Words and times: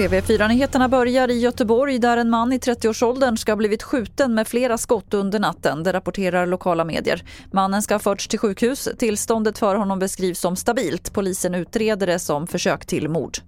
TV4-nyheterna 0.00 0.88
börjar 0.88 1.30
i 1.30 1.38
Göteborg 1.38 1.98
där 1.98 2.16
en 2.16 2.30
man 2.30 2.52
i 2.52 2.58
30-årsåldern 2.58 3.36
ska 3.36 3.52
ha 3.52 3.56
blivit 3.56 3.82
skjuten 3.82 4.34
med 4.34 4.48
flera 4.48 4.78
skott 4.78 5.14
under 5.14 5.38
natten, 5.38 5.82
det 5.82 5.92
rapporterar 5.92 6.46
lokala 6.46 6.84
medier. 6.84 7.22
Mannen 7.52 7.82
ska 7.82 7.94
ha 7.94 7.98
förts 7.98 8.28
till 8.28 8.38
sjukhus. 8.38 8.88
Tillståndet 8.98 9.58
för 9.58 9.74
honom 9.74 9.98
beskrivs 9.98 10.40
som 10.40 10.56
stabilt. 10.56 11.12
Polisen 11.12 11.54
utreder 11.54 12.06
det 12.06 12.18
som 12.18 12.46
försök 12.46 12.86
till 12.86 13.08
mord. 13.08 13.38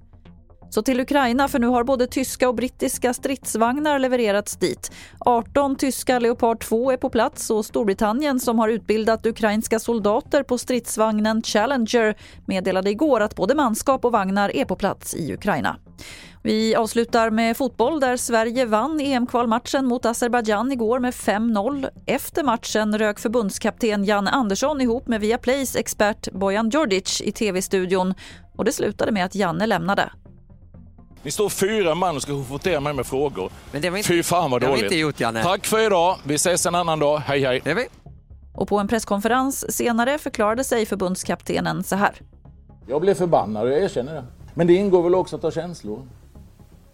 Så 0.75 0.83
till 0.83 1.01
Ukraina, 1.01 1.49
för 1.49 1.59
nu 1.59 1.67
har 1.67 1.85
både 1.85 2.07
tyska 2.07 2.49
och 2.49 2.55
brittiska 2.55 3.15
stridsvagnar 3.15 3.99
levererats 3.99 4.57
dit. 4.57 4.93
18 5.19 5.77
tyska 5.77 6.19
Leopard 6.19 6.61
2 6.61 6.93
är 6.93 6.97
på 6.97 7.11
plats 7.11 7.51
och 7.51 7.65
Storbritannien 7.65 8.41
som 8.41 8.59
har 8.59 8.69
utbildat 8.69 9.27
ukrainska 9.27 9.79
soldater 9.79 10.43
på 10.43 10.59
stridsvagnen 10.59 11.43
Challenger 11.43 12.15
meddelade 12.47 12.91
igår 12.91 13.21
att 13.21 13.37
både 13.37 13.55
manskap 13.55 14.05
och 14.05 14.13
vagnar 14.13 14.57
är 14.57 14.65
på 14.65 14.77
plats 14.77 15.15
i 15.15 15.35
Ukraina. 15.35 15.77
Vi 16.43 16.75
avslutar 16.75 17.31
med 17.31 17.57
fotboll 17.57 18.01
där 18.01 18.17
Sverige 18.17 18.67
vann 18.67 19.01
EM-kvalmatchen 19.01 19.87
mot 19.87 20.07
Azerbajdzjan 20.07 20.73
igår 20.73 20.99
med 20.99 21.15
5-0. 21.15 21.89
Efter 22.07 22.43
matchen 22.43 22.99
rök 22.99 23.19
förbundskapten 23.19 24.05
Jan 24.05 24.29
Andersson 24.29 24.81
ihop 24.81 25.09
med 25.09 25.21
Viaplays 25.21 25.77
expert 25.77 26.33
Bojan 26.33 26.71
Djordjic 26.71 27.21
i 27.21 27.33
tv-studion 27.33 28.15
och 28.57 28.65
det 28.65 28.73
slutade 28.73 29.13
med 29.13 29.25
att 29.25 29.35
Janne 29.35 29.67
lämnade. 29.67 30.11
Ni 31.23 31.31
står 31.31 31.49
fyra 31.49 31.95
man 31.95 32.17
och 32.17 32.23
ska 32.23 32.35
votera 32.35 32.81
mig 32.81 32.93
med 32.93 33.07
frågor. 33.07 33.51
Men 33.73 33.83
det 33.83 33.91
vi 33.91 33.99
inte, 33.99 34.09
Fy 34.09 34.23
fan 34.23 34.51
vad 34.51 34.61
det 34.61 34.67
har 34.67 34.73
vi 34.73 34.79
dåligt. 34.81 34.93
inte 34.93 35.01
gjort, 35.01 35.21
Janne. 35.21 35.43
Tack 35.43 35.67
för 35.67 35.87
idag. 35.87 36.17
Vi 36.25 36.35
ses 36.35 36.67
en 36.67 36.75
annan 36.75 36.99
dag. 36.99 37.19
Hej 37.19 37.45
hej. 37.45 37.61
Det 37.65 37.75
vi. 37.75 37.87
Och 38.55 38.69
på 38.69 38.79
en 38.79 38.89
presskonferens 38.89 39.77
senare 39.77 40.19
förklarade 40.19 40.65
sig 40.65 40.87
förbundskaptenen 40.87 41.85
så 41.85 41.97
här. 41.97 42.15
Jag 42.87 43.01
blev 43.01 43.15
förbannad 43.15 43.63
och 43.63 43.71
jag 43.71 43.83
erkänner 43.83 44.15
det. 44.15 44.25
Men 44.55 44.67
det 44.67 44.75
ingår 44.75 45.03
väl 45.03 45.15
också 45.15 45.37
att 45.37 45.43
ha 45.43 45.51
känslor. 45.51 46.07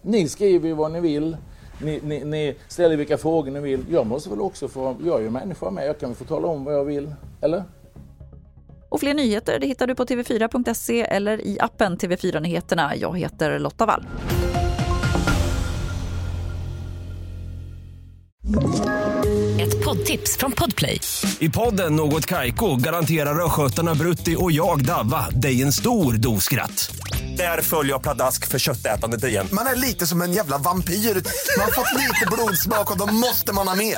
Ni 0.01 0.29
skriver 0.29 0.67
ju 0.67 0.73
vad 0.73 0.91
ni 0.91 0.99
vill. 1.01 1.37
Ni, 1.81 1.99
ni, 2.03 2.25
ni 2.25 2.55
ställer 2.67 2.95
vilka 2.97 3.17
frågor 3.17 3.51
ni 3.51 3.59
vill. 3.59 3.85
Jag 3.89 4.07
måste 4.07 4.29
väl 4.29 4.41
också 4.41 4.67
få, 4.67 4.95
jag 5.05 5.19
är 5.19 5.23
ju 5.23 5.29
människa 5.29 5.69
med, 5.71 5.87
jag 5.87 5.99
kan 5.99 6.09
väl 6.09 6.17
få 6.17 6.23
tala 6.25 6.47
om 6.47 6.63
vad 6.63 6.73
jag 6.73 6.85
vill. 6.85 7.15
Eller? 7.41 7.63
Och 8.89 8.99
fler 8.99 9.13
nyheter 9.13 9.59
det 9.59 9.67
hittar 9.67 9.87
du 9.87 9.95
på 9.95 10.05
tv4.se 10.05 11.01
eller 11.01 11.41
i 11.47 11.59
appen 11.59 11.97
TV4 11.97 12.39
Nyheterna. 12.39 12.95
Jag 12.95 13.19
heter 13.19 13.59
Lotta 13.59 13.85
Wall. 13.85 14.05
Ett 19.59 19.85
poddtips 19.85 20.37
från 20.37 20.51
Podplay. 20.51 20.99
I 21.39 21.49
podden 21.49 21.95
Något 21.95 22.25
Kaiko 22.25 22.75
garanterar 22.75 23.45
östgötarna 23.45 23.95
Brutti 23.95 24.35
och 24.39 24.51
jag, 24.51 24.85
Davva, 24.85 25.29
dig 25.29 25.61
en 25.61 25.73
stor 25.73 26.13
dos 26.13 26.43
skratt. 26.43 26.91
Där 27.37 27.61
följer 27.61 27.93
jag 27.93 28.01
pladask 28.01 28.47
för 28.47 28.59
köttätandet 28.59 29.23
igen. 29.23 29.47
Man 29.51 29.67
är 29.67 29.75
lite 29.75 30.07
som 30.07 30.21
en 30.21 30.33
jävla 30.33 30.57
vampyr. 30.57 30.93
Man 30.93 31.65
har 31.65 31.71
fått 31.71 31.97
lite 31.97 32.25
blodsmak 32.31 32.91
och 32.91 32.97
då 32.97 33.13
måste 33.13 33.53
man 33.53 33.67
ha 33.67 33.75
mer. 33.75 33.97